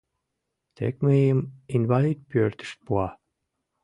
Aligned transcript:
Тек 0.75 0.95
мыйым 1.05 1.39
инвалид 1.75 2.19
пӧртыш 2.31 2.71
пуа. 2.83 3.07